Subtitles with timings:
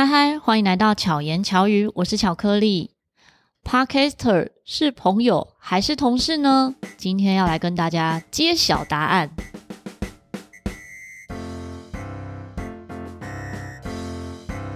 [0.00, 2.92] 嗨嗨，欢迎来到巧言巧语，我是巧克力。
[3.62, 6.74] Podcaster 是朋友还是同事呢？
[6.96, 9.28] 今天要来跟大家揭晓答案。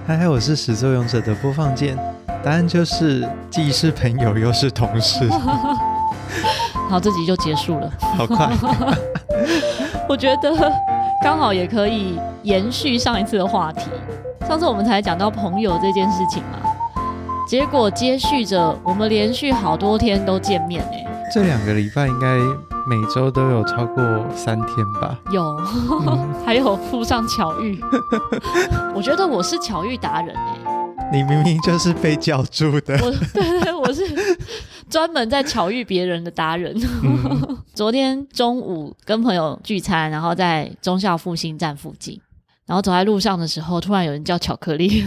[0.07, 1.97] 嗨嗨，我是始作俑者的播放键，
[2.45, 5.27] 答案就是既是朋友又是同事。
[6.91, 8.53] 好，这集就结束了，好快。
[10.07, 10.71] 我觉得
[11.25, 13.89] 刚好也可以延续上一次的话题。
[14.47, 16.59] 上次我们才讲到朋友这件事情嘛，
[17.49, 21.03] 结果接续着我们连续好多天都见面哎。
[21.33, 22.37] 这两个礼拜应该
[22.87, 24.05] 每周都有超过
[24.37, 25.19] 三天吧？
[25.31, 25.43] 有，
[26.07, 27.83] 嗯、 还有附上巧遇。
[28.95, 31.11] 我觉得我是巧遇达人哎。
[31.11, 32.99] 你明明就是被叫住的。
[33.03, 34.03] 我对 对，我是
[34.91, 36.75] 专门在巧遇别人的达人。
[37.03, 42.21] 嗯、昨天中午跟朋友聚餐，然后在中校复兴站附近。
[42.67, 45.05] 然后走在路上的时候，突然有人叫巧克力。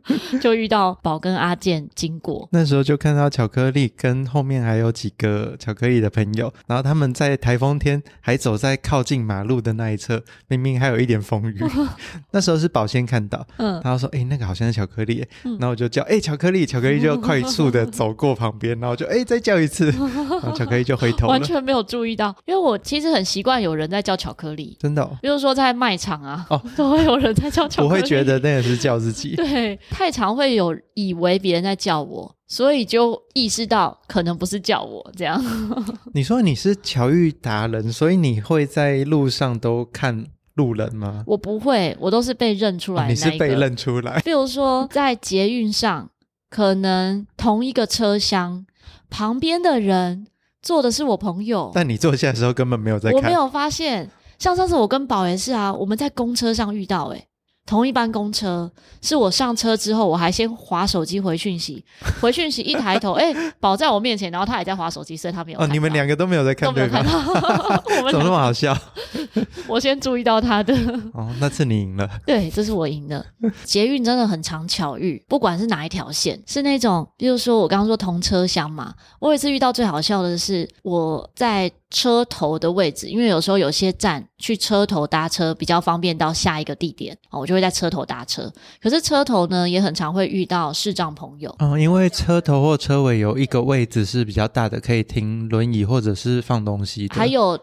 [0.40, 11.60] 就遇到宝跟阿健经过，那时候就看到巧克力跟后面还有几个巧克力的朋友，然后他们在台风天还走在靠近马路的那一侧，明明还有一点风雨。
[12.32, 15.24] 那时候是宝先看到，嗯，他说：“哎、欸，那个好像是巧克力。
[15.44, 29.78] 嗯”然后我就叫：“哎、欸，巧克力！”巧克力就快速的走过旁边， 然后就哎、欸、再叫一次，然后巧克力就回头了，完全没有注意到，因为我其实很习惯有人在叫巧克力，真的、哦，比如说在卖场啊，哦，都会有人在叫巧克力，我会觉得那个是叫自己，对。
[29.90, 35.42] 太常会有以为别人在叫我，所以就意识到可能不是叫我这样。
[36.14, 41.24] 你说你是巧遇达人，所以你会在路上都看路人吗？
[41.26, 44.20] 我不会，我都是被认出来你是被认出来。
[44.20, 46.10] 比如说在捷运上，
[46.50, 48.64] 可能同一个车厢
[49.10, 50.26] 旁边的人
[50.60, 53.16] 坐的是我朋友，但你坐下的时候根本没有在看。
[53.18, 54.10] 我没有发现。
[54.38, 57.28] 像上次我跟宝也是啊，我们在公车上遇到，欸，诶
[57.64, 61.84] 同一班公车，是我上车之后，我还先划手机回讯息，
[62.20, 65.60] 回讯息一抬头，哎、欸，宝在我面前，然后他也在划手机，所以他没有。
[65.60, 67.18] 哦，你们两个都没有在看，对没有看到，
[67.98, 68.76] 我们怎么那么好笑？
[69.68, 70.74] 我先注意到他的。
[71.14, 72.08] 哦，那次你赢了。
[72.26, 73.24] 对，这是我赢了。
[73.64, 81.70] 捷运真的很常巧遇，不管是哪一条线，是那种，比如说我刚刚说同车厢嘛，我有一次遇到最好笑的是我在。
[81.94, 88.52] 车头的位置，因为有时候有些站去车头搭车比较方便到下一个地点，我就会在车头搭车。
[88.82, 91.54] 可是车头呢，也很常会遇到视障朋友。
[91.60, 97.14] 嗯，因为车头或车尾有一个位置是比较大的，可以停轮椅或者是放东西的。
[97.14, 97.58] 还有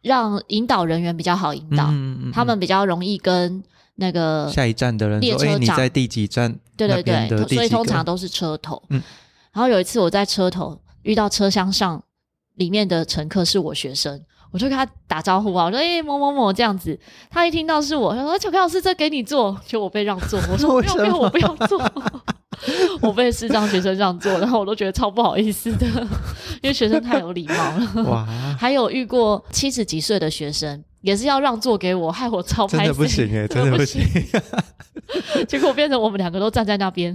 [0.00, 3.62] 让引导人员比较好引导，嗯嗯嗯，他们比较容易跟
[3.94, 8.82] 那个下一站的人说：“哎，你在第几站？”对对对，所以通常都是车头。
[8.88, 9.00] 嗯，
[9.52, 12.02] 然后有一次我在车头遇到车厢上。
[12.56, 16.98] 里面的乘客是我学生，我就跟他打招呼啊，我说：“诶、欸、某某某这样子。”
[17.30, 21.82] 他一听到是我，他说：“巧克力老师，这给你坐。”就我被让座，我说：“不用不用，我不要坐。
[23.00, 25.86] ”我被视障学生让座，然后我都觉得超不好意思的，
[26.62, 28.02] 因为学生太有礼貌了。
[28.04, 28.26] 哇！
[28.58, 32.78] 还有遇过七十几岁的学生，也是要让座给我，害我超拍。
[32.84, 34.02] 真的不行诶，真的不行。
[35.48, 37.14] 结果变成我们两个都站在那边，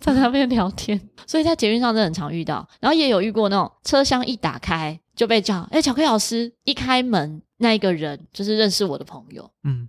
[0.00, 1.00] 站 在那边聊天。
[1.26, 6.52] 所以在捷运上真的很常遇到，然后也有遇过那种车厢一打开就被叫，哎、欸，巧克力老师！
[6.64, 9.50] 一开门那一个人就是认识我的朋友。
[9.64, 9.88] 嗯，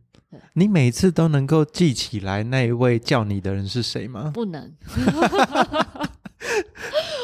[0.54, 4.32] 你每次都能够记起来那一位叫你的人是谁吗？
[4.34, 4.74] 不能。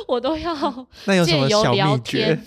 [0.07, 0.53] 我都要
[1.05, 2.39] 那有什么小秘诀？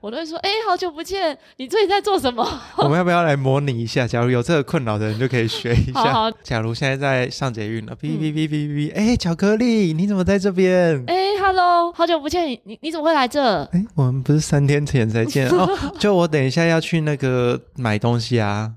[0.00, 2.46] 我都会说：“哎、欸，好久不见，你最近在做什么？”
[2.78, 4.06] 我们要不要来模拟一下？
[4.06, 6.00] 假如有这个困扰的人，就可以学一下。
[6.00, 11.02] 好好假如现在在上捷运了，哔哔哔哔哔，哎，巧克力，你怎么在这边？
[11.06, 13.64] 哎、欸、，Hello，好久不见，你你你怎么会来这？
[13.64, 15.68] 哎、欸，我们不是三天前才见哦。
[15.98, 18.72] 就我等一下要去那个买东西啊。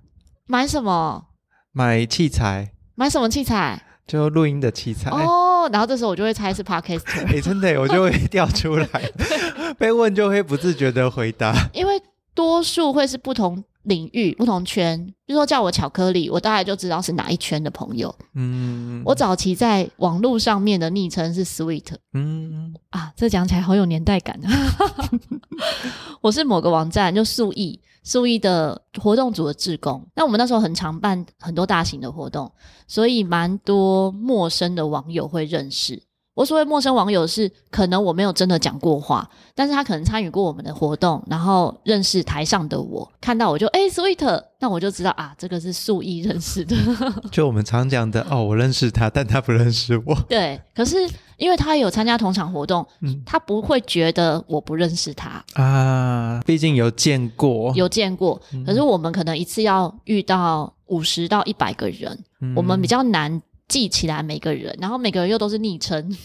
[0.47, 1.25] 买什么？
[1.71, 2.71] 买器材。
[2.95, 3.81] 买什么器材？
[4.07, 5.17] 就录音的器材哦，
[5.69, 8.87] 然后这时候我就会猜是 Podcaster，哎， 真的，我就会 掉出来，
[9.77, 12.01] 被问就会不自觉的回答，因为
[12.33, 18.13] 多数会是不同领域、不同圈，比如说叫我巧克力，我大概就知道是哪一圈的朋友。
[18.33, 22.73] 嗯，我早期在网络上面的昵称是 Sweet，嗯。
[22.89, 24.49] 啊，这讲起来好有年代感啊，
[26.21, 27.79] 我是某个网站就素艺。
[28.05, 32.49] 素艺的活动组的志工，那我们那时候很常办很多大型的活动，
[32.87, 36.01] 所以蛮多陌生的网友会认识。
[36.35, 46.75] 我所谓陌生网友是，可能我没有真的讲过话，但是他可能参与过我们的活动，然后认识台上的我，看到我就诶 sweet，那我就知道啊，这个是素艺认识的。
[47.31, 50.13] 就我们常讲的哦，我认识他，但他不认识我。
[50.27, 50.97] 对，可是
[51.37, 58.41] 因为他有参加同场活动，嗯，他不会觉得我不认识他啊，毕竟有见过，有见过。
[58.65, 63.41] 可是我们可能一次要遇到五十到一百个人，嗯，我们比较难。
[63.67, 66.15] 记起来每个人，然后每个人又都是昵称。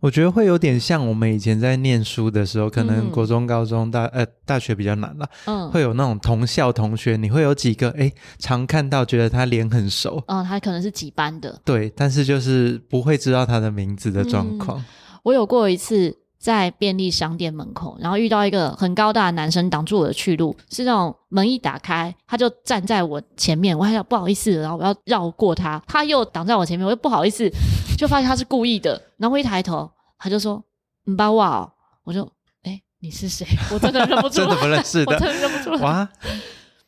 [0.00, 14.78] 我觉得会有点像我们以前在念书的时候，可能国中、高中、大呃大学比较难了，嗯，会有那种同校同学，你会有几个哎常看到，觉得他脸很熟，嗯，他可能是几班的，对，但是就是不会知道他的名字的状况。
[14.78, 14.84] 嗯，
[15.24, 16.21] 我有过一次。
[16.42, 27.48] 在便利商店门口，然后遇到一个很高大的男生挡住我的去路，是那种门一打开，他就站在我前面，我还想不好意思，然后我要绕过他，他又挡在我前面，我又不好意思，
[27.96, 30.60] 就发现他是故意的，然后我一抬头，他就说
[31.04, 31.72] 你把我，
[32.02, 32.24] 我就
[32.64, 33.46] 哎、欸、你是谁？
[33.72, 36.08] 我真的认不出来，真的不认识的，我真的认不出来，哇，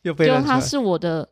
[0.01, 1.29] 又被认出来，他是我的，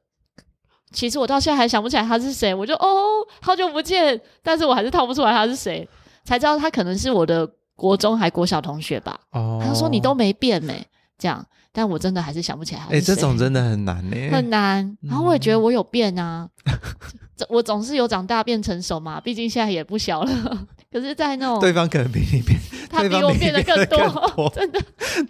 [0.93, 3.03] 其实我到现在还想不起来他是谁，我就哦
[3.41, 5.85] 好久不见，但是我还是套不出来他是谁，
[6.23, 7.45] 才知道他可能是我的。
[7.75, 10.85] 国中还国小同学吧，哦、他说你都没变没
[11.17, 12.81] 这样，但我真的还是想不起来。
[12.83, 14.97] 哎、欸，这种真的很难呢，很难。
[15.01, 20.67] 然后我也觉得我有变啊，嗯、我总是有长大变成熟嘛，毕竟现在也不小了。
[20.93, 24.79] 可是，在那种对方可能比你变，他比我变得更多，更多 真的，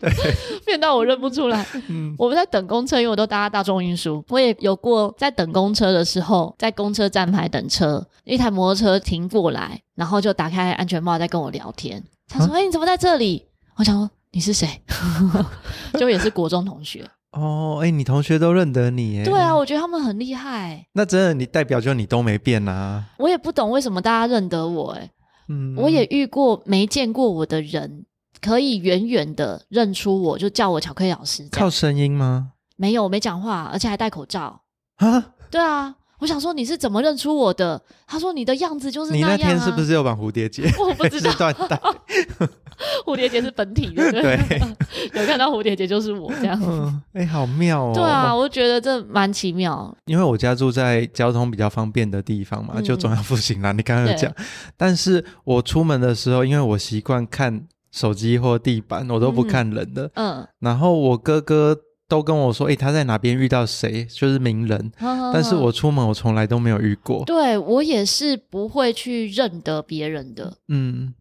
[0.01, 0.12] 对，
[0.65, 1.65] 变到我认不出来。
[1.88, 12.04] 嗯，我们在等公车，因为我都搭大众运输，我也有过在等公车的时候，在公车站牌等车，一台摩托车停过来，然后就打开安全帽在跟我聊天。
[12.27, 13.45] 他说：“哎、欸，你怎么在这里？”
[13.77, 14.68] 我想说：“你是谁？”
[15.98, 17.80] 就也是国中同学哦。
[17.81, 19.19] 哎、欸，你同学都认得你？
[19.19, 20.86] 哎，对啊，我觉得他们很厉害。
[20.94, 23.06] 那真的，你代表就你都没变啊？
[23.18, 24.92] 我也不懂为什么大家认得我。
[24.92, 25.09] 哎，
[25.48, 28.06] 嗯，我也遇过没见过我的人，
[28.42, 31.48] 可以远远的认出我，就叫我巧克力老师。
[31.51, 32.54] 靠声音吗？
[32.75, 34.62] 没有，我没讲话，而且还戴口罩
[34.98, 35.34] 啊？
[35.51, 35.95] 对啊。
[36.23, 37.79] 我想说你是怎么认出我的？
[38.07, 39.35] 他说你的样子就是那样、啊。
[39.35, 40.63] 你那天是不是有绑蝴蝶结？
[40.79, 41.35] 我不知 道，
[43.05, 44.09] 蝴蝶结是本体的。
[44.09, 44.39] 对，
[45.15, 46.57] 有看到蝴蝶结就是我这样。
[46.63, 47.91] 嗯，哎、欸，好妙哦。
[47.93, 49.93] 对啊，我觉得这蛮奇妙。
[50.05, 53.73] 因为我家住在交通比较方便的地方嘛，就中央复兴啦。
[53.73, 54.33] 嗯、你刚刚有讲，
[54.77, 60.09] 但是我出门的时候，因为我习惯看手机或地板，我都不看人的。
[60.13, 60.37] 嗯。
[60.37, 61.77] 嗯然后我哥哥。
[62.13, 64.92] 都跟我说，哎、欸，他在哪边遇到谁，就是名人。
[65.00, 67.25] 呵呵呵，但是我出门，我从来都没有遇过。
[67.25, 70.54] 对，我也是不会去认得别人的。
[70.68, 71.12] 嗯，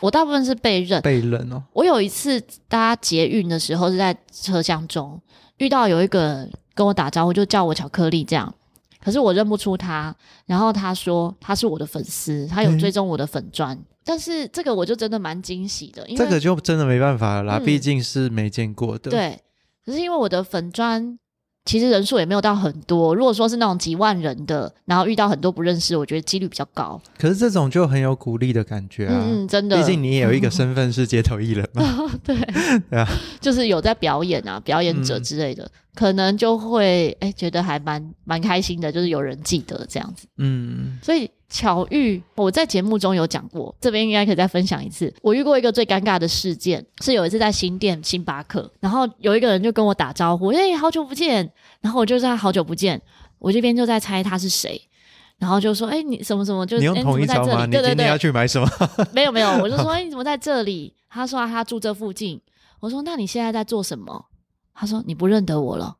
[0.00, 1.02] 我大部分是被认。
[1.02, 1.64] 被认哦。
[1.72, 5.20] 我有一次搭捷运的时候，是在车厢中
[5.56, 8.54] 遇到有一个人跟我打招呼，就叫我巧克力这样。
[9.02, 10.14] 可是我认不出他，
[10.46, 13.76] 然后他说他是我的粉丝，他有追踪我的粉专。
[13.76, 19.10] 欸、但是这个我就真的蛮惊喜的，因为这个就真的没办法了啦，毕、嗯、竟是没见过的。
[19.10, 19.36] 对。
[19.86, 21.16] 可是因为我的粉砖
[21.64, 27.00] 其实人数也没有到很多，如果说是那种几万人的，然后遇到很多不认识，我觉得几率比较高。
[27.18, 31.82] 可是这种就很有鼓励的感觉啊，嗯，真的，毕竟你也有一个身份是街头艺人嘛，
[32.22, 32.36] 对，
[32.90, 33.08] 对啊，
[33.40, 35.64] 就是有在表演啊，表演者之类的。
[35.64, 40.28] 嗯可能就会哎、欸，觉得还蛮蛮开心的，就是有人记得这样子。
[40.36, 45.12] 嗯，所以巧遇我在节目中有讲过，这边应该可以再分享一次。
[45.22, 51.50] 我遇过一个最尴尬的事件，是有一次在新店星巴克，然后有一个人就跟我打招呼，哎、欸，好久不见。
[51.80, 53.00] 然后我就说好久不见，
[53.38, 54.78] 我这边就在猜他是谁，
[55.38, 57.66] 然后就说，哎、欸，你什么什么就，就你用同一招吗？
[57.66, 58.68] 对对对，你今天要去买什么？
[59.14, 60.94] 没有没有，我就说，哎、欸，你怎么在这里？
[61.08, 62.38] 他说他住这附近。
[62.80, 64.26] 我说，那你现在在做什么？
[64.76, 65.96] 他说：“你不认得我了。”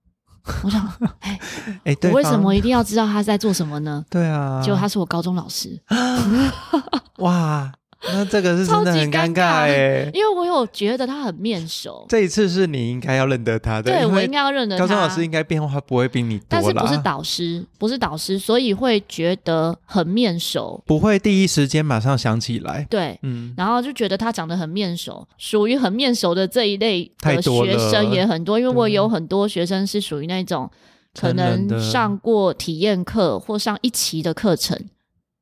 [0.63, 0.87] 我想：
[1.21, 1.39] “哎
[1.85, 5.81] 哎，我为什么一定要知道他在做什么呢？”对啊，结果他是我高中老师。
[7.19, 7.73] 哇！
[8.13, 12.05] 那这个是真的很尴尬哎，因为我有觉得他很面熟。
[12.09, 14.85] 这一次是你应该要认得他的，对，我应该要认得他。
[14.85, 22.87] 高中老师应该变化不会比你多，但是不是导师，不是导师，所以会觉得很面熟，不会第一时间马上想起来。
[22.89, 30.71] 对，嗯，然后就觉得他长得很面熟，属于很面熟的这一类的学生也很多，因为我有很多学生是属于那种
[31.19, 34.79] 可能上过体验课或上一期的课程。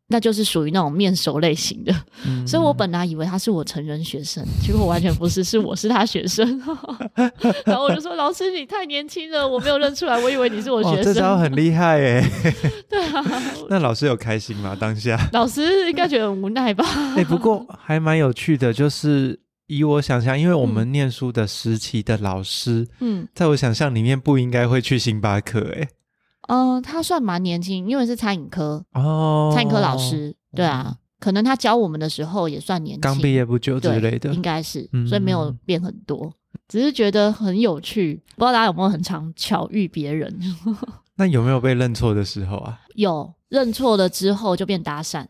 [0.08, 1.94] 那就是属于那种面熟类型的，
[2.26, 6.46] 嗯、所以我本来以为他是我成人学生，结果完全不是，是我是他学生。
[7.64, 12.22] 然后我就说：“老师，你太年轻了，我没有认出来，我以为你是我学生。”这招很厉害耶。
[12.88, 13.24] 对啊。
[13.70, 14.76] 那老师有开心吗？
[14.78, 15.18] 当下？
[15.32, 16.84] 老师应该觉得很无奈吧？
[17.16, 25.88] 哎、欸，不过还蛮有趣的，就是以我想象，因为我们念书的时期的老师，嗯，在我想象里面不应该会去星巴克哎。
[26.48, 38.22] 嗯、呃，他算蛮年轻，因为是餐饮科哦，餐饮科老师，对啊，可能他教我们的时候也算年轻，刚毕业不久之类的，应该是，所以没有变很多，嗯、只是觉得很有趣。
[38.36, 40.38] 不知道大家有没有很常巧遇别人？
[41.16, 42.80] 那有没有被认错的时候啊？
[42.96, 45.24] 有，认错了之后就变搭讪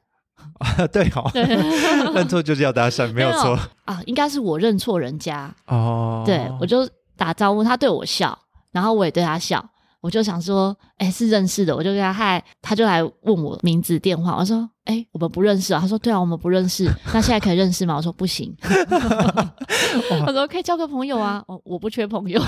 [0.59, 0.87] 啊？
[0.91, 1.43] 对哦，对
[2.15, 8.37] 认错就是要搭讪，没有错啊，应该是我认错人家哦，对我就打招呼，他对我笑，
[8.73, 9.65] 然后我也对他笑。
[10.05, 14.37] 我就想说，哎、欸，是认识的，我就跟他嗨，他就来问我名字、电话。
[14.37, 15.81] 我说，哎、欸，我们不认识啊。
[15.81, 16.85] 他说，对啊，我们不认识。
[17.15, 17.97] 那现在可以认识吗？
[17.97, 18.55] 我说不行。
[18.61, 21.43] 他说可以交个朋友啊。
[21.47, 22.39] 我我不缺朋友。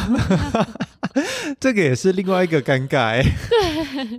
[1.58, 3.22] 这个也是另外一个尴尬哎。
[3.48, 4.18] 对，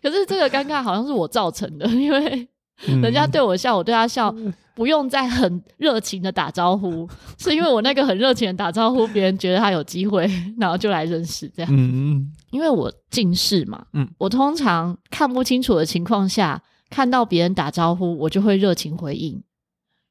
[0.00, 2.48] 可是这个尴尬好像是我造成的，因为
[2.86, 4.32] 人家对我笑，我对他笑。
[4.78, 7.04] 不用再很热情的打招呼，
[7.36, 11.70] 是因为我那个很热情的打招呼，别人觉得他有机会， 然后就来认识这样。
[11.74, 19.42] 嗯，因为我近视嘛，嗯，我通常看不清楚的情况下，看到别人打招呼，我就会热情回应，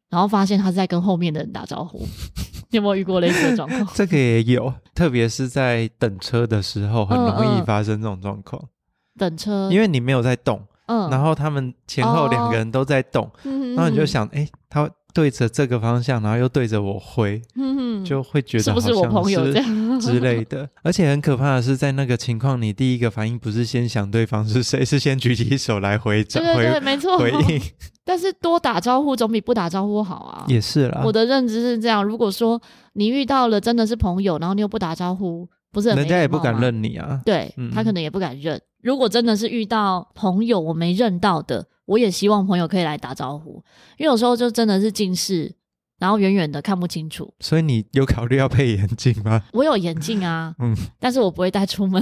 [0.09, 2.05] 然后发现他是在跟后面的人打招呼。
[2.69, 3.87] 你有没有遇过类似的状况？
[3.95, 8.61] 这个也有，特别是在等车的时候，很容易发生这种状况。
[8.61, 8.69] 嗯嗯。
[9.17, 10.61] 等车，因为你没有在动。
[10.87, 20.69] 嗯，然后他们前后两个人都在动，哦、然后你就想，哎、欸，他对着这个方向，然后又对着我挥，嗯、就会觉得是，是不是我朋友这样 之类的。
[20.83, 27.61] 而且很可怕的是，在那个情况，你第一个反应不是先想对方是谁，是先举起手来回掌，对对对，没错，回应。
[28.05, 30.45] 但是多打招呼总比不打招呼好啊。
[30.47, 32.01] 也是啦，我的认知是这样。
[32.03, 32.61] 如果说
[32.93, 37.19] 你遇到了真的是朋友，然后你又不打招呼，不是人家也不敢认你啊。
[37.25, 38.61] 对、嗯、他可能也不敢认。
[38.87, 43.61] 如果真的是遇到朋友我没认到的，我也希望朋友可以来打招呼，
[43.97, 45.53] 因为有时候就真的是近视，
[45.99, 47.33] 然后远远的看不清楚。
[47.41, 49.43] 所以你有考虑要配眼镜吗？
[49.51, 52.01] 我有眼镜啊， 嗯，但是我不会戴出门。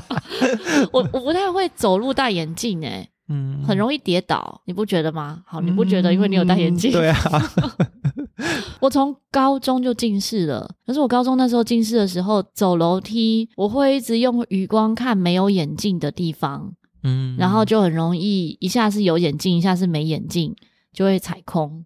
[0.90, 5.40] 我我不太会走路戴眼镜哎、欸，嗯，很容易跌倒，你不觉得吗？
[5.46, 6.12] 好，你不觉得？
[6.12, 6.90] 因为你有戴眼镜。
[6.90, 7.16] 对啊。
[8.80, 16.72] 我从高中就近视了，可是我高中那时候近视的时候，走楼梯我会一直用余光看没有眼镜的地方，
[17.04, 20.56] 嗯，然后就很容易一下是有眼镜，一下是没眼镜，
[20.92, 21.84] 就会踩空。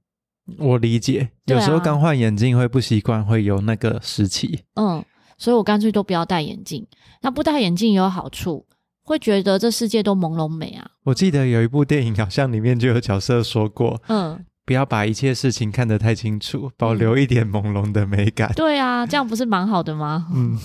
[0.59, 4.61] 我理解，有时候刚换眼镜会不习惯，会有那个时期。
[4.75, 5.05] 嗯，
[5.37, 6.87] 所以我干脆都不要戴眼镜。
[7.23, 8.65] 那不戴眼镜也有好处，
[9.05, 10.91] 会觉得这世界都朦胧美啊。
[11.05, 14.45] 我记得有一部电影，好像里面就有角色说过，嗯。
[14.67, 18.51] 不要把一切事情看得太清楚，保留一点朦胧的美感。
[18.57, 20.27] 对啊，这样不是蛮好的吗？
[20.35, 20.59] 嗯。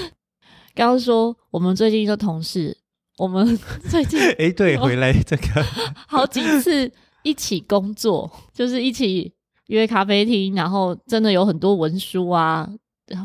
[0.74, 2.74] 刚刚说我们最近的同事，
[3.18, 3.46] 我们
[3.90, 5.62] 最近 哎，对，回来这个
[6.08, 6.90] 好几次
[7.22, 9.30] 一起工作，就是一起
[9.66, 12.66] 约咖啡厅，然后真的有很多文书啊，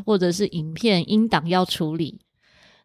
[0.04, 2.20] 或者是影片、音档要处理，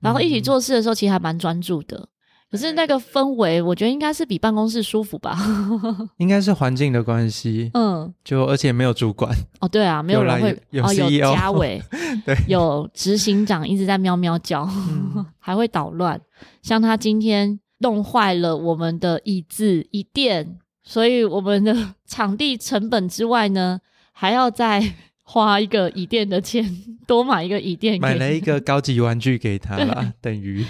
[0.06, 2.08] 然后一起做事的时候，其实还蛮专注的。
[2.52, 5.38] 可是那个氛围，我觉得应该是比办公室舒服吧。
[6.18, 7.70] 应该是环境的关系。
[7.74, 9.36] 嗯，就而且没有主管。
[9.60, 10.52] 哦，对啊，没有人会。
[10.80, 11.82] 哦，有家委，
[12.24, 16.22] 对，有执行长一直在喵喵叫，嗯、 还会捣乱。
[16.62, 23.80] 像他今天弄坏了我们的椅子、椅垫，所以我们的场地成本之外呢，
[24.14, 24.94] 还要再
[25.28, 26.64] 花一个椅垫的钱，
[27.06, 30.64] 多买一个椅垫，买了一个高级玩具给他啦， 等于。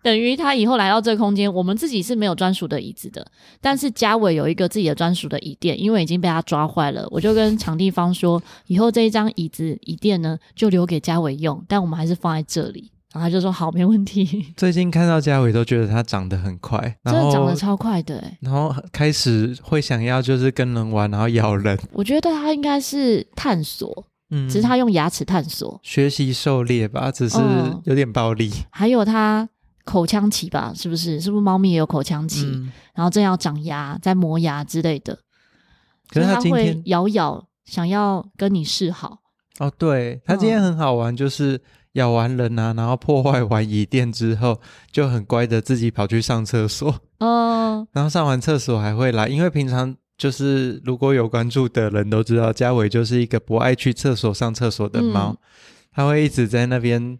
[0.00, 3.26] 等于他以后来到这个空间，我们自己是没有专属的椅子的，
[3.60, 7.06] 但是嘉伟有一个自己的专属的椅垫，因为已经被他抓坏了。
[7.10, 12.92] 我就跟场地方说，以后这一张椅子椅垫呢，就留给嘉伟用，但我们还是放在这里。
[13.18, 14.46] 然后他就说好，没问题。
[14.56, 18.38] 最近看到嘉伟都觉得他长得很快， 真的长得超快的欸。
[18.40, 21.76] 然后开始会想要就是跟人玩，然后咬人。
[21.92, 27.38] 我觉得他应该是探索，嗯，只是他用牙齿探索，学习狩猎吧，只是
[27.84, 28.50] 有点暴力。
[28.54, 29.48] 嗯，还有他。
[29.84, 31.18] 口腔期吧，是不是？
[31.18, 32.44] 是不是猫咪也有口腔期？
[32.44, 35.18] 嗯、然后正要长牙，在磨牙之类的。
[36.10, 39.20] 可是他今天咬咬，想要跟你示好。
[39.60, 41.58] 哦，对，他今天很好玩，就是
[41.98, 44.58] 咬完人啊，然后破坏完椅垫之后，
[44.90, 46.94] 就很乖的自己跑去上厕所。
[47.18, 47.86] 哦。
[47.92, 55.36] 然后上完厕所还会来，因为平常就是如果有关注的人都知道，嘉伟就是一个不爱去厕所上厕所的猫，
[55.92, 57.18] 他、嗯、会一直在那边。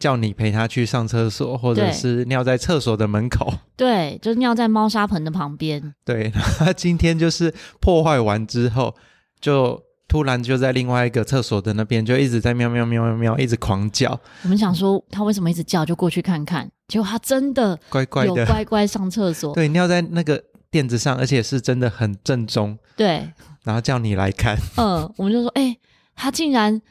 [0.00, 3.52] 叫你陪他去上厕所，或者是尿在厕所的门口。
[3.76, 5.94] 对，就是尿在猫砂盆的旁边。
[6.06, 8.94] 对，他今天就是破坏完之后，
[9.42, 9.78] 就
[10.10, 14.20] 突然就在另外一个厕所的那边，就一直在喵喵喵喵喵，一直狂叫。
[14.42, 19.54] 我们想说他为什么一直叫，就过去看看，结果他真的乖乖的乖乖上厕所。
[19.56, 22.76] 对，尿在那个垫子上，而且是真的很正宗。
[22.96, 24.56] 对，然后叫你来看。
[24.76, 25.78] 嗯，我们就说，哎、欸，
[26.16, 26.82] 他竟然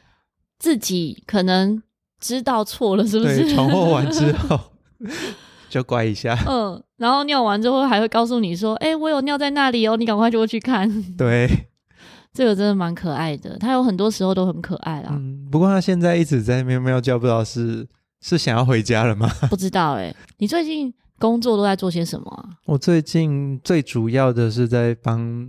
[0.58, 1.82] 自己可能。
[2.22, 3.44] 知道错了是不是？
[3.44, 4.60] 对，闯祸完之后
[5.70, 6.36] 就乖一下。
[6.46, 10.86] 嗯，然后尿完之后还会告诉你说：“哎、欸，我有尿在那里哦，你赶快就过去看。”
[11.16, 11.48] 对，
[12.32, 13.56] 这个真的蛮可爱的。
[13.58, 15.10] 他有很多时候都很可爱啦。
[15.12, 17.86] 嗯，不过他现在一直在喵喵叫，不知道是
[18.20, 19.28] 是想要回家了吗？
[19.50, 20.16] 不知道哎、欸。
[20.38, 22.56] 你最近工作都在做些什么啊？
[22.66, 25.48] 我最近最主要的是在帮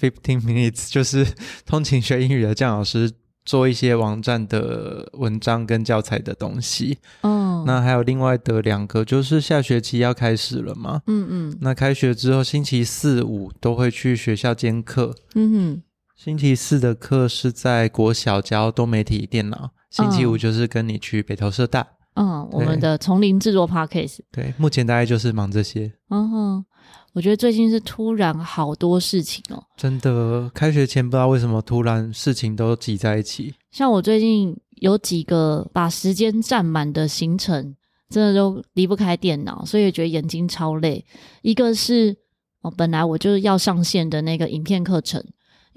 [0.00, 1.26] Fifteen Minutes， 就是
[1.64, 3.12] 通勤学英语的姜老师。
[3.46, 6.98] 做一些网站的文章跟教材的东西。
[7.20, 11.00] 嗯，那还有另外的两个，就是下学期要开始了嘛。
[11.06, 11.58] 嗯嗯。
[11.60, 15.14] 那开学之后，星期四五都会去学校兼课。
[15.36, 15.82] 嗯哼。
[16.16, 21.86] 星期四的课是在国小教多媒体电脑，星期五就是跟你去北投社大。
[22.14, 24.20] 嗯，我们的丛林制作 Podcast。
[24.32, 25.92] 对，目前大概就是忙这些。
[26.08, 26.66] 嗯哼。
[27.12, 33.54] 我觉得最近是突然好多事情哦，真的，开学前不知道为什么突然事情都挤在一起。
[33.70, 37.74] 像我最近有几个把时间占满的行程，
[38.10, 41.04] 真的都离不开电脑，所以觉得眼睛超累。
[41.40, 42.14] 一个是
[42.60, 45.24] 哦，本来我就是要上线的那个影片课程，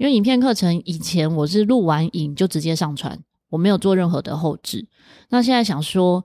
[0.00, 4.88] 因为影片课程以前我是录完影就直接上传，我没有做任何的后置。
[5.28, 6.24] 那现在想说，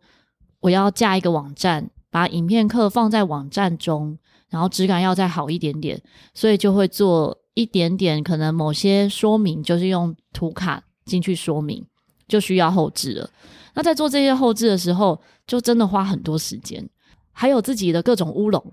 [0.62, 4.18] 我要架一个网站，把影片课放在网站中。
[4.48, 6.02] 然后质感要再好一点点，
[6.34, 11.84] 所以就会做一点点，可能某些说明就是用图卡进去说明，
[12.26, 13.30] 就需要后置了。
[13.74, 16.88] 那在做这些后置的时候，就真的花很多时间，
[17.34, 18.64] 还有自己的各种乌龙，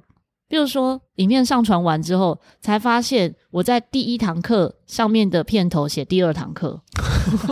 [0.52, 6.82] 比如说影片上传完之后，才发现我在第一堂课上面的片头写第二堂课。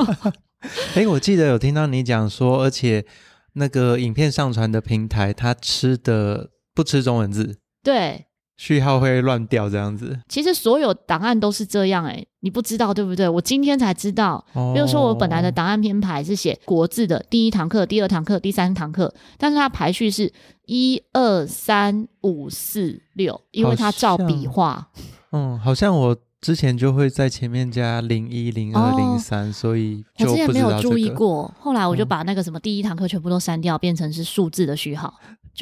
[0.95, 3.07] 哎，我记得有听到你讲说，而且
[3.55, 7.57] 那个影片上传的平台，它吃的不吃中文字。
[7.83, 8.27] 对，
[8.61, 10.21] 序号会乱掉这样子。
[10.29, 13.27] 其实所有档案都是这样哎、欸，你不知道对不对？
[13.27, 14.45] 我今天才知道。
[14.53, 20.31] 哦、比如说我本来的档案编排是写国字的，第一堂课、第二堂课、第三堂课，但是它排序是
[20.67, 24.91] 一二三五四六，因为它照笔画。
[25.33, 31.51] 嗯，好像我之前就会在前面加零一零二零三，所以我之前没有注意过。
[31.59, 35.15] 后来我就把那个什么第一堂课全部都删掉，变成是数字的序号。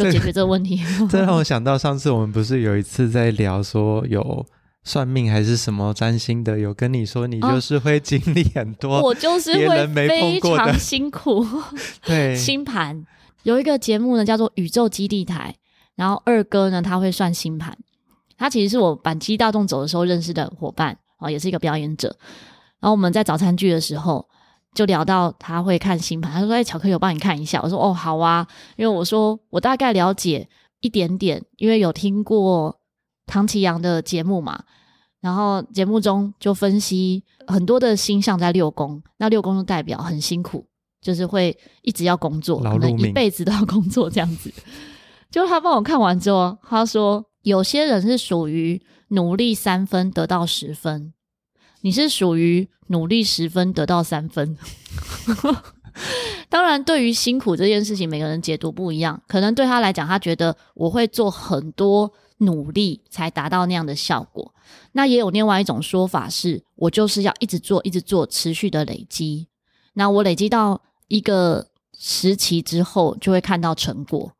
[0.04, 0.80] 就解决这个问题。
[1.10, 4.46] 这让我想到上次我们不是有一次在聊说有
[4.84, 11.44] 算命还是什么占星的，有跟你说你就是会经历很多，我就是会非常辛苦。
[12.06, 13.04] 对， 星盘
[13.42, 15.54] 有一个节目呢，叫做宇宙基地台，
[15.96, 17.76] 然后二哥呢他会算星盘，
[18.36, 22.16] 他其实是我板机大众走的时候认识的伙伴啊，也是一个表演者。
[22.80, 24.26] 然后我们在早餐剧的时候。
[24.78, 28.46] 就聊到他会看星盘，他说：“哎，巧克力，我帮你看一下。”我说：“哦，好啊。”
[28.78, 32.78] 因为我说我大概了解一点点，因为有听过
[33.26, 34.62] 唐奇阳的节目嘛。
[35.20, 40.64] 然后节目中就分析很多的星象在六宫，那六宫就代表很辛苦，
[41.00, 44.48] 就是会一直要工作，可能一辈子都要工作这样子。
[45.28, 51.12] 就他帮我看完之后，他说有些人是属于努力三分得到十分。
[51.80, 54.56] 你是属于努力十分得到三分，
[56.48, 59.20] 当然，对于辛苦这件事情，每个人解读不一样。
[59.26, 64.54] 可能对他来讲，他觉得我会做很多努力才达到那样的效果。
[64.92, 69.48] 那也有另外一种说法是，我就是要一直做，一直做，持续的累积。
[69.94, 71.66] 那我累积到一个
[71.98, 74.32] 时期之后，就会看到成果。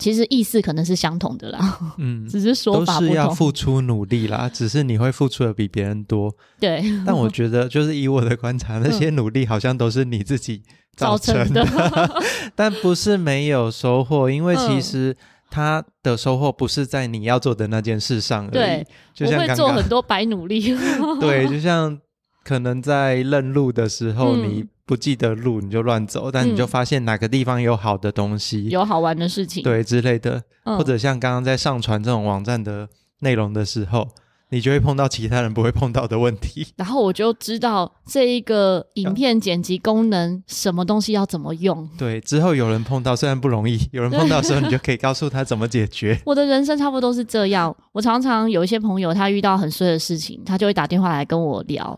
[0.00, 3.08] 其实意思可能是相同的啦，嗯， 只是说法不同。
[3.08, 6.34] 都是要付出努力啦，只是你会付出的比别人多。
[6.58, 10.62] 对，但我觉得就是以我的观察，那些努力好像都是你自己
[10.96, 12.22] 造成的，成的
[12.56, 15.16] 但不是没有收获，因为其实
[15.50, 18.52] 他的收获不是在你要做的那件事上而已。
[18.52, 20.74] 对，就像刚刚我会做很多白努力。
[21.20, 22.00] 对，就像
[22.42, 24.64] 可能在认路的时候，嗯、你。
[24.90, 32.88] 不记得路你就乱走，但你就发现哪个地方有好的东西，嗯、有好玩的事情，对之类的，嗯、或者像刚刚在上传这种网站的
[33.20, 34.08] 内容的时候，
[34.48, 36.66] 你就会碰到其他人不会碰到的问题。
[36.74, 41.88] 然后我就知道这一个影片剪辑功能什么东西要怎么用。
[41.96, 46.20] 对，之后有人碰到，虽然不容易， 有人碰到的时候，你就可以告诉他怎么解决。
[46.26, 47.72] 我的人生差不多是这样。
[47.92, 51.96] 我常常有一些朋友，他遇到很衰的事情，他就会打电话来跟我聊。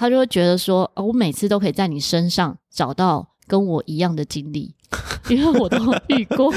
[0.00, 4.74] 他就会觉得说，哦，我每次都可以在你身上找到跟我一样的经历，
[5.28, 5.76] 因为我都
[6.08, 6.50] 遇过。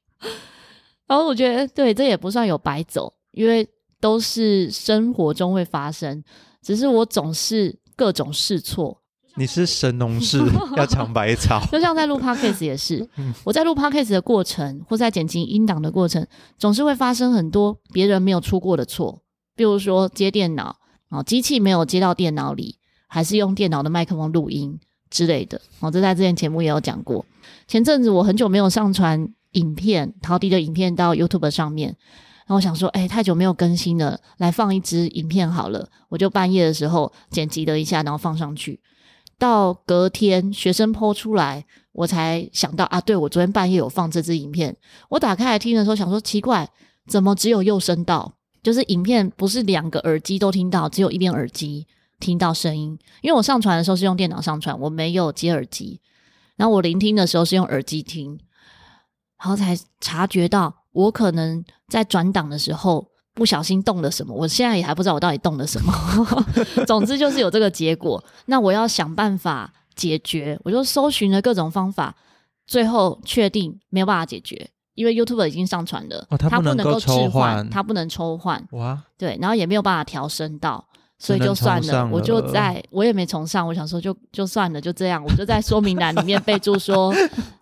[1.06, 3.68] 然后我觉得，对，这也不算有白走，因为
[4.00, 6.24] 都是生活中会发生，
[6.62, 9.02] 只是我总是各种试错。
[9.36, 10.38] 你是神农氏，
[10.74, 11.60] 要尝百草。
[11.70, 13.06] 就像在录 Podcast 也是，
[13.44, 19.20] 我在录 Podcast 的过程，或在剪辑音档的过程，总是会发生很多别人没有出过的错，
[19.54, 20.76] 比如说接电脑。
[21.14, 24.78] 哦，机器没有接到电脑里，还是用电脑的麦克风录音
[25.10, 25.60] 之类的。
[25.78, 27.24] 哦，这在之前节目也有讲过。
[27.68, 31.96] 前阵子我很久没有上传影片，陶迪的影片到 YouTube 上面，
[32.46, 35.88] 然后我想说，哎，太久没有更新了，来放一支影片好了。
[36.08, 38.80] 我就半夜的时候剪辑了一下，然后放上去。
[39.38, 44.76] 到隔天学生 po 出来，我才想到啊，对，我昨天半夜有放这支影片。
[45.10, 46.68] 我打开来听的时候，想说奇怪，
[47.06, 48.34] 怎么只有右声道？
[48.64, 51.86] 就是影片不是两个耳机都听到，只有一边耳机
[52.18, 56.00] 听到声音，因为我上传的时候是用电脑上传，我没有接耳机，
[56.56, 58.40] 然后我聆听的时候是用耳机听，
[59.38, 65.92] 然后才察觉到我可能在转档的时候不小心动了什么，我现在也还不知道我到底动了什么。
[66.86, 72.16] 总之就是有这个结果，那我要想办法解决，我就搜寻了各种方法，
[72.66, 74.70] 最后确定没有办法解决。
[74.94, 78.64] 因为 YouTube 已经上传了，哦，它不能够置换，它不能抽换。
[78.72, 80.84] 哇，对，然后也没有办法调声道，
[81.18, 81.92] 所以就算了。
[81.92, 85.22] 了我就在我也没重上，我想说就就算了，就这样。
[85.24, 87.12] 我就在说明栏里面备注说，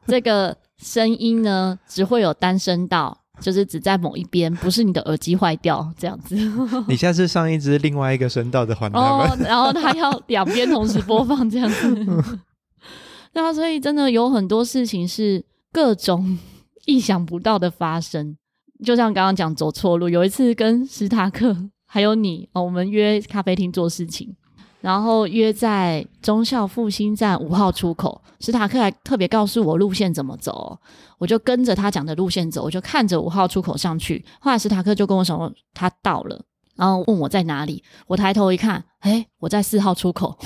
[0.06, 6.36] 这个声音呢只会有单声道，就是只在某一边，不是你的耳机坏掉这样子。
[6.86, 11.94] 你下次上一支另外一个声道的环，哦， 然后它要两边同时播放这样子。
[13.32, 15.42] 对啊，所以真的有很多事情是
[15.72, 16.38] 各种。
[16.86, 18.36] 意想不到的发生，
[18.84, 20.08] 就像刚刚讲走错路。
[20.08, 24.34] 有一次跟史塔克还有你哦，我们约咖啡厅做事情，
[24.80, 28.20] 然后约在忠孝复兴站五号出口。
[28.40, 30.76] 史塔克还特别告诉我路线怎么走，
[31.18, 34.24] 我就跟着他讲的路线走，我就看着五号出口上去。
[34.40, 36.44] 后来史塔克就跟我说他到了。
[36.74, 40.36] 然后问我在哪里，我抬头一看，哎，我在四号出口。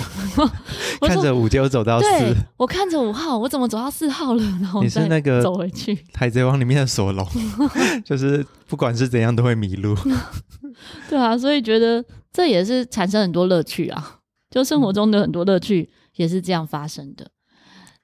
[1.01, 2.07] 看着五就走到四，
[2.57, 4.43] 我看着五号，我怎么走到四号了？
[4.61, 7.27] 然后你是那个走回去，海贼王里面的索隆，
[8.05, 9.95] 就是不管是怎样都会迷路。
[11.09, 14.19] 对啊，所以觉得这也是产生很多乐趣啊，
[14.51, 17.31] 就生活中的很多乐趣也是这样发生的。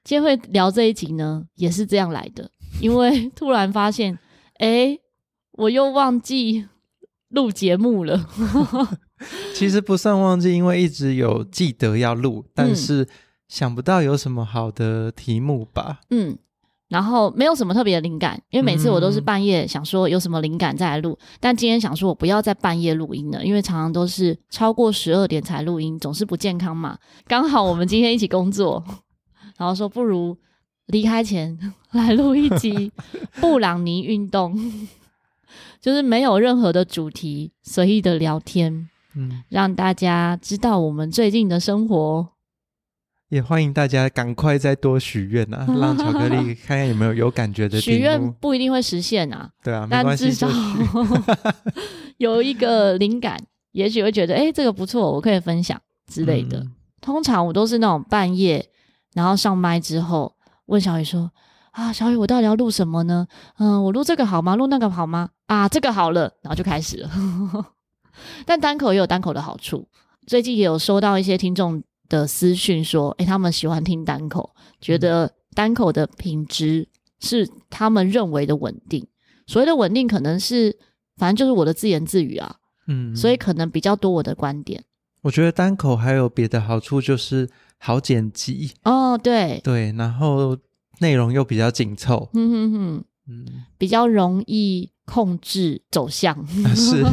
[0.03, 4.17] 今天会聊这一集呢，也是这样来的，因为突然发现，
[4.59, 4.97] 哎，
[5.53, 6.67] 我又忘记。
[7.33, 8.27] 录节目了，
[9.53, 13.07] 其实不算忘记，因为一直有记得要录，但是
[13.47, 15.99] 想不到有什么好的题目吧。
[16.11, 16.37] 嗯，
[16.89, 26.97] 然后没有什么特别的灵感，因为每次我都是半夜想说有什么灵感再来录，嗯、但今天想说我不要再半夜录音了，因为常常都是超过十二点才录音，总是不健康嘛。
[27.27, 28.83] 刚好我们今天一起工作，
[29.57, 30.37] 然后说不如
[30.87, 31.57] 离开前
[31.93, 32.91] 来录一集
[33.41, 34.55] 布朗尼运动。
[35.81, 42.29] 就是没有任何的主题，随意的聊天，嗯，让大家知道我们最近的生活。
[43.29, 50.47] 也欢迎大家赶快再多许愿啊， 让巧克力看看有没有有感觉的许愿不一定会实现啊，对啊，但至少
[52.17, 53.37] 有一个灵感，
[53.71, 56.59] 也许会觉得哎，这个不错，我可以分享之类的。
[56.59, 58.69] 嗯、通常我都是那种半夜，
[59.13, 60.35] 然后上麦之后
[60.67, 61.31] 问小雨说。
[61.73, 63.27] 啊，小雨，我到底要录什么呢？
[63.57, 64.55] 嗯，我录这个好吗？
[64.55, 65.29] 录那个好吗？
[65.47, 67.09] 啊，这个好了，然后就开始了。
[68.45, 69.87] 但单口也有单口的好处，
[70.27, 76.87] 最近也有收到一些听众的私讯说，诶，他们喜欢听单口，觉得单口的品质
[77.19, 79.07] 是他们认为的稳定。
[79.47, 80.77] 所谓的稳定，可能是
[81.17, 84.83] 反正就是我的自言自语啊，嗯，所以可能比较多我的观点。
[85.23, 90.55] 我觉得单口还有别的好处，就是好剪辑哦，对对，然后。
[91.03, 93.45] 内容又比较紧凑，嗯哼哼，嗯，
[93.77, 96.47] 比较容易控制走向。
[96.73, 97.03] 是，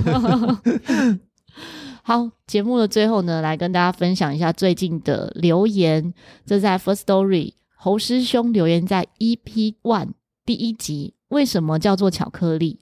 [2.05, 6.15] 好，节目的最后呢，来跟大家分享一下最近的留言。
[6.47, 10.11] 这在 First Story 侯师兄留言在 EP One
[10.47, 12.79] 第一集，为什么叫做巧克力？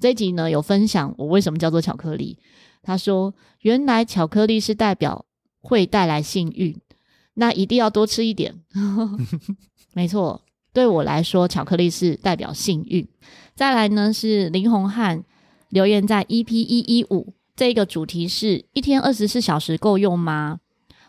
[0.00, 2.38] 这一集呢，有分享我为什么叫做巧克力。
[2.82, 5.26] 他说，原来巧克力是代表
[5.60, 6.74] 会带来幸运，
[7.34, 8.54] 那一定要多吃一点。
[9.92, 10.42] 没错。
[10.76, 13.08] 对我来说，巧克力是代表幸运。
[13.54, 15.24] 再来呢，是林红汉
[15.70, 20.58] 留言在 EP 一一五，这个主题是一天二十四小时够用吗？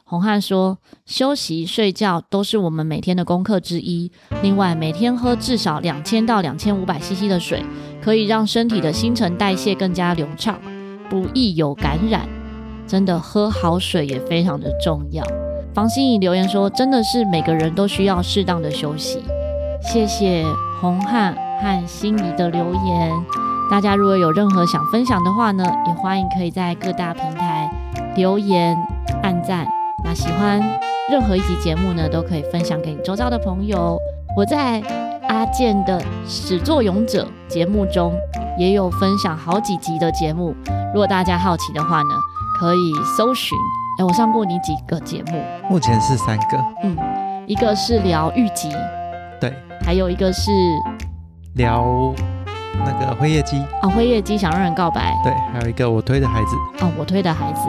[0.05, 4.09] 红汉说，休息睡觉都是我们每天的功课之一。
[4.41, 7.61] 另外，每天喝至少两千到两千五百 CC 的水，
[8.01, 10.57] 可以让身体的新陈代谢更加流畅，
[11.09, 12.25] 不易有感染。
[12.87, 15.21] 真的，喝好水也非常的重要。
[15.73, 19.19] 房心怡留言说，真的是每个人都需要适当的休息。
[19.81, 20.45] 谢谢
[20.81, 23.11] 洪汉和心仪的留言。
[23.69, 27.69] 大家如果有任何想分享的话呢，也欢迎可以在各大平台
[28.15, 28.77] 留言、
[29.23, 29.67] 按赞。
[30.03, 30.61] 那喜欢
[31.11, 33.97] 任何一集节目呢，都可以分享给你周遭的朋友。
[34.37, 34.81] 我在
[35.27, 38.13] 阿健的始作俑者节目中
[38.57, 40.55] 也有分享好几集的节目。
[40.93, 42.09] 如果大家好奇的话呢，
[42.59, 43.57] 可以搜寻。
[43.99, 45.43] 哎，我上过你几个节目？
[45.69, 46.57] 目前是三个。
[46.83, 46.95] 嗯，
[47.47, 48.69] 一个是聊玉吉。
[49.81, 49.85] 对。
[49.85, 50.51] 还有一个是
[51.55, 52.13] 聊
[52.85, 55.15] 那个辉夜姬啊，辉夜姬想让人告白。
[55.23, 57.61] 对，还有一个我推的孩子哦，我推的孩子。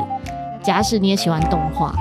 [0.63, 1.95] 假使你也喜欢动画，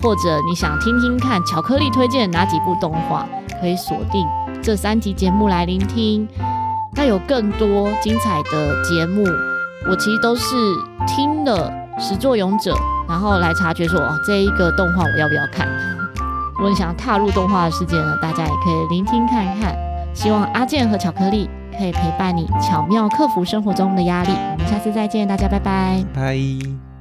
[0.00, 3.26] 或者你想听听看巧克力推荐哪几部动画，
[3.60, 4.26] 可以锁定
[4.62, 6.28] 这三集节目来聆听。
[6.94, 9.24] 那有更多精彩的节目，
[9.90, 10.54] 我其实都是
[11.08, 12.72] 听了《始作俑者》
[13.08, 15.66] 然后来察觉说哦，这一个动画我要不要看？
[16.56, 19.76] 如果你想踏入动画的世界呢，大家也可以聆听看看。
[20.14, 24.30] 希望阿健和巧克力可以陪伴你，巧妙克服生活中的压力。
[24.30, 26.04] 我们下次再见，大家拜拜。
[26.14, 26.93] 拜。